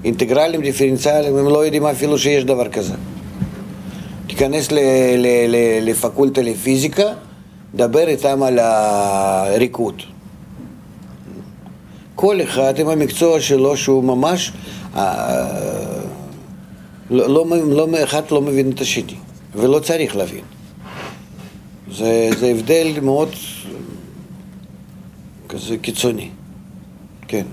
אינטגרלים, 0.03 0.61
דיפרנציאליים, 0.61 1.37
הם 1.37 1.47
לא 1.47 1.65
יודעים 1.65 1.85
אפילו 1.85 2.17
שיש 2.17 2.43
דבר 2.43 2.69
כזה. 2.69 2.93
תיכנס 4.27 4.71
ל, 4.71 4.79
ל, 5.17 5.27
ל, 5.47 5.55
לפקולטה 5.89 6.41
לפיזיקה, 6.41 7.03
דבר 7.75 8.07
איתם 8.07 8.43
על 8.43 8.59
הריקוד. 8.59 10.01
כל 12.15 12.41
אחד 12.41 12.79
עם 12.79 12.89
המקצוע 12.89 13.39
שלו 13.39 13.77
שהוא 13.77 14.03
ממש, 14.03 14.51
לא, 17.09 17.29
לא, 17.29 17.45
לא, 17.67 18.03
אחד 18.03 18.31
לא 18.31 18.41
מבין 18.41 18.71
את 18.71 18.81
השני, 18.81 19.15
ולא 19.55 19.79
צריך 19.79 20.15
להבין. 20.15 20.43
זה, 21.91 22.29
זה 22.39 22.47
הבדל 22.47 22.99
מאוד 23.01 23.29
כזה 25.49 25.77
קיצוני, 25.77 26.29
כן. 27.27 27.45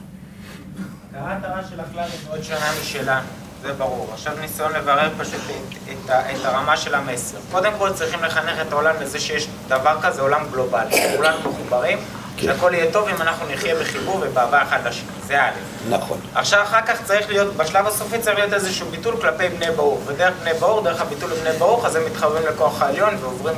הרע 1.15 1.63
של 1.71 1.81
הכלל 1.81 2.03
היא 2.03 2.29
מאוד 2.29 2.43
שונה 2.43 2.71
משלנו, 2.83 3.27
זה 3.63 3.73
ברור. 3.73 4.09
עכשיו 4.13 4.33
ניסיון 4.41 4.73
לברר 4.73 5.11
פשוט 5.19 5.35
את, 5.35 5.91
את, 5.93 6.11
את 6.11 6.45
הרמה 6.45 6.77
של 6.77 6.95
המסר. 6.95 7.39
קודם 7.51 7.73
כל 7.79 7.93
צריכים 7.93 8.23
לחנך 8.23 8.61
את 8.67 8.73
העולם 8.73 8.95
לזה 9.01 9.21
שיש 9.21 9.49
דבר 9.69 9.99
כזה 10.03 10.23
עולם 10.23 10.41
גלובלי. 10.53 11.17
כולנו 11.17 11.39
מחוברים, 11.39 11.99
שהכל 12.37 12.71
יהיה 12.75 12.93
טוב 12.93 13.09
אם 13.09 13.23
אנחנו 13.23 13.47
נחיה 13.53 13.75
בחיבור 13.81 14.23
ובאהבה 14.23 14.63
אחד 14.63 14.79
לשני. 14.87 15.09
זה 15.27 15.41
א'. 15.41 15.51
נכון. 15.91 16.19
עכשיו 16.35 16.63
אחר 16.63 16.81
כך 16.87 17.05
צריך 17.05 17.29
להיות, 17.29 17.57
בשלב 17.57 17.87
הסופי 17.87 18.19
צריך 18.19 18.39
להיות 18.39 18.53
איזשהו 18.53 18.87
ביטול 18.91 19.17
כלפי 19.21 19.49
בני 19.49 19.71
ברוך. 19.77 20.01
ודרך 20.07 20.35
בני 20.43 20.55
ברוך, 20.61 20.85
דרך 20.85 21.01
הביטול 21.01 21.31
לבני 21.31 21.59
ברוך, 21.59 21.85
אז 21.85 21.97
הם 21.97 22.03
מתחברים 22.07 22.43
לכוח 22.49 22.83
העליון 22.83 23.15
ועוברים, 23.21 23.57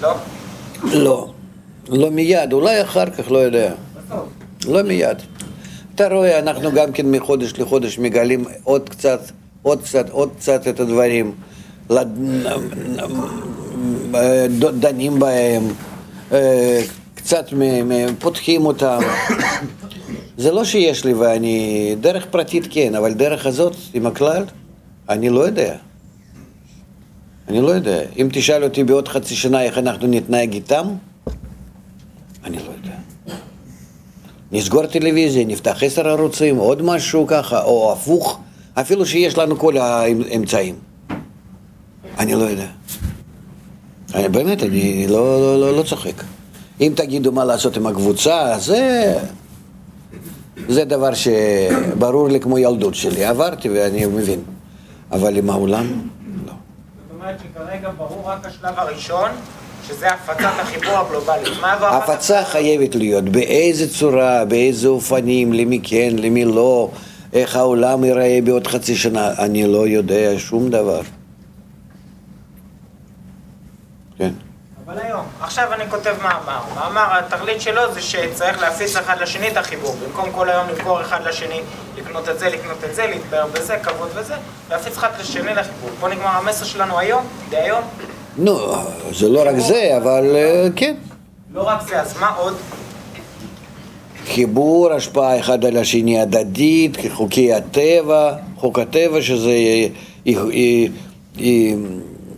לא? 0.00 0.14
לא. 0.84 1.30
לא 1.88 2.10
מיד, 2.10 2.52
אולי 2.52 2.82
אחר 2.82 3.10
כך, 3.10 3.30
לא 3.30 3.38
יודע. 3.38 3.72
לא 4.68 4.82
מיד. 4.82 5.22
אתה 5.94 6.08
רואה, 6.08 6.38
אנחנו 6.38 6.72
גם 6.72 6.92
כן 6.92 7.10
מחודש 7.10 7.52
לחודש 7.58 7.98
מגלים 7.98 8.44
עוד 8.64 8.88
קצת, 8.88 9.20
עוד 9.62 9.82
קצת, 9.82 10.10
עוד 10.10 10.30
קצת 10.38 10.68
את 10.68 10.80
הדברים, 10.80 11.34
דנים 14.80 15.18
בהם, 15.18 15.62
קצת 17.24 17.46
פותחים 18.18 18.66
אותם. 18.66 18.98
זה 20.36 20.52
לא 20.52 20.64
שיש 20.64 21.04
לי 21.04 21.14
ואני, 21.14 21.96
דרך 22.00 22.26
פרטית 22.30 22.66
כן, 22.70 22.94
אבל 22.94 23.12
דרך 23.12 23.46
הזאת 23.46 23.76
עם 23.94 24.06
הכלל, 24.06 24.44
אני 25.08 25.28
לא 25.28 25.40
יודע. 25.40 25.76
אני 27.48 27.60
לא 27.60 27.68
יודע. 27.68 28.00
אם 28.16 28.28
תשאל 28.32 28.64
אותי 28.64 28.84
בעוד 28.84 29.08
חצי 29.08 29.36
שנה 29.36 29.62
איך 29.62 29.78
אנחנו 29.78 30.06
נתנהג 30.06 30.52
איתם, 30.52 30.86
אני 32.44 32.56
לא 32.56 32.70
יודע. 32.76 32.96
נסגור 34.52 34.86
טלוויזיה, 34.86 35.44
נפתח 35.44 35.82
עשר 35.82 36.08
ערוצים, 36.08 36.56
עוד 36.56 36.82
משהו 36.82 37.26
ככה, 37.26 37.62
או 37.62 37.92
הפוך, 37.92 38.40
אפילו 38.74 39.06
שיש 39.06 39.38
לנו 39.38 39.58
כל 39.58 39.76
האמצעים. 39.76 40.74
אני 42.18 42.34
לא 42.34 42.44
יודע. 42.44 42.66
אני, 44.14 44.28
באמת, 44.28 44.62
אני 44.62 45.06
לא, 45.08 45.40
לא, 45.40 45.60
לא, 45.60 45.76
לא 45.76 45.82
צוחק. 45.82 46.33
אם 46.80 46.92
תגידו 46.96 47.32
מה 47.32 47.44
לעשות 47.44 47.76
עם 47.76 47.86
הקבוצה, 47.86 48.58
זה, 48.58 49.14
זה 50.68 50.84
דבר 50.84 51.10
שברור 51.14 52.28
לי 52.28 52.40
כמו 52.40 52.58
ילדות 52.58 52.94
שלי. 52.94 53.24
עברתי 53.24 53.68
ואני 53.68 54.06
מבין. 54.06 54.40
אבל 55.12 55.36
עם 55.36 55.50
העולם, 55.50 55.86
לא. 56.46 56.52
זאת 56.52 56.56
אומרת 57.14 57.36
שכרגע 57.40 57.90
ברור 57.96 58.22
רק 58.30 58.46
השלב 58.46 58.74
הראשון, 58.76 59.30
שזה 59.88 60.08
הפצת 60.08 60.52
החיבור 60.60 60.98
הגלובלי. 60.98 61.50
הפצה 61.80 62.44
חייבת 62.44 62.94
להיות, 62.94 63.24
באיזה 63.24 63.94
צורה, 63.94 64.44
באיזה 64.44 64.88
אופנים, 64.88 65.52
למי 65.52 65.80
כן, 65.82 66.10
למי 66.18 66.44
לא, 66.44 66.90
איך 67.32 67.56
העולם 67.56 68.04
ייראה 68.04 68.38
בעוד 68.44 68.66
חצי 68.66 68.96
שנה, 68.96 69.32
אני 69.38 69.66
לא 69.66 69.88
יודע 69.88 70.30
שום 70.36 70.70
דבר. 70.70 71.00
כן. 74.18 74.32
אבל 74.86 74.98
היום, 74.98 75.26
עכשיו 75.44 75.72
אני 75.72 75.90
כותב 75.90 76.14
מאמר. 76.22 76.60
מאמר, 76.74 77.18
התכלית 77.18 77.60
שלו 77.60 77.94
זה 77.94 78.02
שצריך 78.02 78.60
להפיץ 78.60 78.96
אחד 78.96 79.20
לשני 79.20 79.48
את 79.48 79.56
החיבור. 79.56 79.96
במקום 80.06 80.32
כל 80.32 80.50
היום 80.50 80.66
למכור 80.68 81.00
אחד 81.00 81.26
לשני, 81.26 81.60
לקנות 81.98 82.28
את 82.28 82.38
זה, 82.38 82.48
לקנות 82.48 82.84
את 82.84 82.94
זה, 82.94 83.06
להתפאר 83.06 83.46
בזה, 83.46 83.76
כבוד 83.82 84.08
וזה, 84.14 84.34
להפיץ 84.70 84.96
אחד 84.96 85.08
לשני 85.20 85.54
לחיבור. 85.54 85.90
פה 86.00 86.08
נגמר 86.08 86.26
המסר 86.26 86.64
שלנו 86.64 86.98
היום, 86.98 87.26
דהיום. 87.50 87.82
נו, 88.36 88.58
זה 89.12 89.28
לא 89.28 89.42
רק 89.46 89.58
זה, 89.58 89.96
אבל 89.96 90.36
אה, 90.36 90.66
כן. 90.76 90.94
לא 91.54 91.62
רק 91.62 91.88
זה, 91.88 92.00
אז 92.00 92.18
מה 92.20 92.28
עוד? 92.28 92.56
חיבור, 94.26 94.92
השפעה 94.92 95.40
אחד 95.40 95.64
על 95.64 95.76
השני 95.76 96.20
הדדית, 96.20 96.96
חוקי 97.12 97.52
הטבע, 97.52 98.32
חוק 98.56 98.78
הטבע 98.78 99.22
שזה 99.22 99.52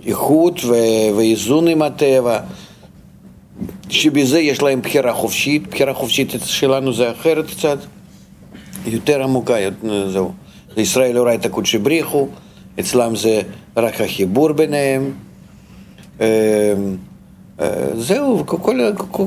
איכות 0.06 0.60
ואיזון 1.16 1.68
עם 1.68 1.82
הטבע, 1.82 2.38
שבזה 3.88 4.40
יש 4.40 4.62
להם 4.62 4.80
בחירה 4.82 5.14
חופשית, 5.14 5.66
בחירה 5.66 5.94
חופשית 5.94 6.32
שלנו 6.44 6.92
זה 6.92 7.10
אחרת 7.10 7.46
קצת, 7.46 7.78
יותר 8.86 9.22
עמוקה, 9.22 9.54
זהו, 10.08 10.32
ישראל 10.76 11.18
אורייתא 11.18 11.48
קודשי 11.48 11.78
בריחו, 11.78 12.28
אצלם 12.80 13.16
זה 13.16 13.40
רק 13.76 14.00
החיבור 14.00 14.52
ביניהם. 14.52 15.12
אה, 16.20 16.26
אה, 17.60 17.66
זהו, 17.94 18.46
כל, 18.46 18.78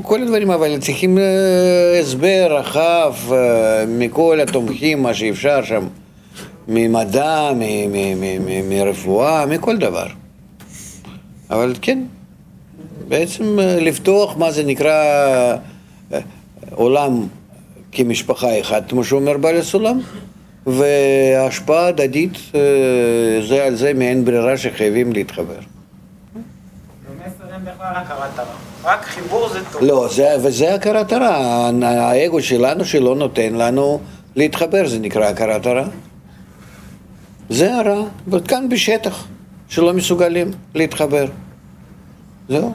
כל, 0.03 0.21
הדברים, 0.21 0.51
אבל 0.51 0.79
צריכים 0.79 1.17
אה, 1.17 1.99
הסבר 1.99 2.47
רחב 2.59 3.13
מכל 3.87 4.39
התומכים, 4.43 5.03
מה 5.03 5.13
שאפשר 5.13 5.63
שם, 5.63 5.87
ממדע, 6.67 7.51
מרפואה, 8.69 9.45
מכל 9.45 9.77
דבר. 9.77 10.07
אבל 11.49 11.73
כן, 11.81 11.99
בעצם 13.09 13.59
לפתוח 13.59 14.37
מה 14.37 14.51
זה 14.51 14.63
נקרא 14.63 14.95
עולם 16.71 17.27
כמשפחה 17.91 18.59
אחת, 18.59 18.89
כמו 18.89 19.03
שאומר 19.03 19.37
בעל 19.37 19.57
הסולם, 19.57 19.99
והשפעה 20.67 21.87
הדדית 21.87 22.37
זה 23.47 23.63
על 23.65 23.75
זה 23.75 23.93
מעין 23.93 24.25
ברירה 24.25 24.57
שחייבים 24.57 25.13
להתחבר. 25.13 25.59
רק 28.83 29.05
חיבור 29.05 29.49
זה 29.49 29.59
טוב. 29.71 29.83
לא, 29.83 30.07
זה, 30.11 30.35
וזה 30.43 30.75
הכרת 30.75 31.11
הרע. 31.11 31.35
האגו 31.83 32.41
שלנו 32.41 32.85
שלא 32.85 33.15
נותן 33.15 33.53
לנו 33.53 33.99
להתחבר, 34.35 34.87
זה 34.87 34.99
נקרא 34.99 35.25
הכרת 35.25 35.65
הרע. 35.65 35.87
זה 37.49 37.75
הרע, 37.75 38.03
וכאן 38.27 38.69
בשטח, 38.69 39.27
שלא 39.69 39.93
מסוגלים 39.93 40.51
להתחבר. 40.75 41.25
זהו. 42.49 42.73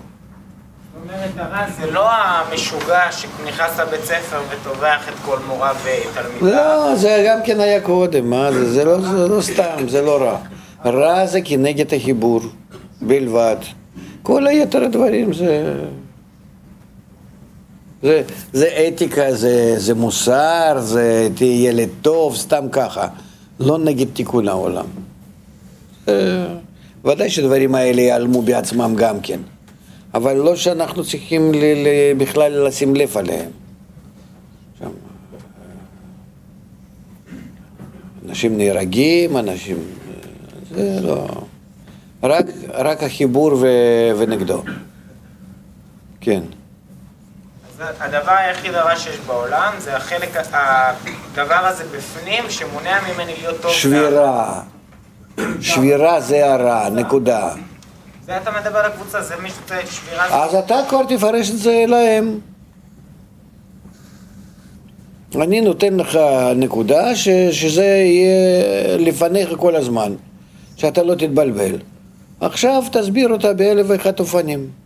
אומרת, 1.15 1.31
הרע 1.37 1.67
זה 1.81 1.91
לא 1.91 2.11
המשוגע 2.11 3.13
שנכנס 3.13 3.79
לבית 3.79 4.05
ספר 4.05 4.41
וטובח 4.51 5.09
את 5.09 5.15
כל 5.25 5.39
מורה 5.49 5.73
ותלמידה. 5.83 6.57
לא, 6.57 6.95
זה 6.95 7.25
גם 7.29 7.39
כן 7.45 7.61
היה 7.61 7.81
קודם, 7.81 8.31
מה 8.31 8.53
זה? 8.53 8.73
זה 8.73 8.85
לא, 8.85 9.01
זה 9.01 9.29
לא 9.29 9.41
סתם, 9.41 9.89
זה 9.89 10.03
לא 10.03 10.23
רע. 10.23 10.39
רע 10.85 11.27
זה 11.27 11.41
כנגד 11.45 11.95
החיבור 11.95 12.41
בלבד. 13.01 13.57
כל 14.23 14.47
היתר 14.47 14.85
הדברים 14.85 15.33
זה... 15.33 15.75
זה, 18.03 18.23
זה 18.53 18.69
אתיקה, 18.89 19.35
זה, 19.35 19.75
זה 19.77 19.95
מוסר, 19.95 20.77
זה 20.79 21.29
תהיה 21.35 21.69
ילד 21.69 21.89
טוב, 22.03 22.37
סתם 22.37 22.67
ככה. 22.73 23.09
לא 23.61 23.79
נגד 23.79 24.07
תיקון 24.13 24.49
העולם. 24.49 24.87
ודאי 27.05 27.31
שדברים 27.31 27.75
האלה 27.75 28.03
ייעלמו 28.03 28.43
בעצמם 28.43 28.95
גם 28.97 29.21
כן. 29.21 29.41
אבל 30.15 30.37
לא 30.37 30.57
שאנחנו 30.57 31.05
צריכים 31.05 31.53
ל, 31.55 31.57
ל, 31.57 31.89
בכלל 32.19 32.67
לשים 32.67 32.97
לב 32.97 33.17
עליהם. 33.17 33.51
שם, 34.79 34.91
אנשים 38.29 38.59
נהרגים, 38.59 39.37
אנשים... 39.37 39.77
זה 40.71 41.01
לא... 41.03 41.27
רק, 42.23 42.47
רק 42.69 43.03
החיבור 43.03 43.53
ו, 43.53 43.67
ונגדו. 44.19 44.63
כן. 46.21 46.41
הדבר 47.79 48.33
היחיד 48.33 48.75
הרע 48.75 48.97
שיש 48.97 49.19
בעולם 49.27 49.73
זה 49.79 49.97
החלק, 49.97 50.37
הדבר 50.53 51.55
הזה 51.55 51.85
בפנים 51.97 52.51
שמונע 52.51 52.99
ממני 53.03 53.33
להיות 53.41 53.61
טוב. 53.61 53.73
שבירה. 53.73 54.63
שבירה 55.61 56.21
זה 56.21 56.53
הרע, 56.53 56.89
נקודה. 56.91 57.55
זה 58.27 58.37
אתה 58.37 58.51
מדבר 58.51 58.79
על 58.79 58.93
הקבוצה, 58.93 59.23
זה 59.23 59.35
מי 59.43 59.49
שצריך 59.51 59.93
שבירה. 59.93 60.45
אז 60.45 60.55
אתה 60.55 60.81
כבר 60.89 61.05
תפרש 61.09 61.51
את 61.51 61.59
זה 61.59 61.85
להם. 61.89 62.39
אני 65.43 65.61
נותן 65.61 65.97
לך 65.97 66.19
נקודה 66.57 67.17
ש, 67.17 67.29
שזה 67.29 67.85
יהיה 67.85 68.97
לפניך 68.97 69.49
כל 69.57 69.77
הזמן, 69.77 70.15
שאתה 70.77 71.03
לא 71.03 71.15
תתבלבל. 71.15 71.79
עכשיו 72.41 72.83
תסביר 72.93 73.33
אותה 73.33 73.53
באלף 73.53 73.87
ואחת 73.89 74.21
אופנים. 74.21 74.84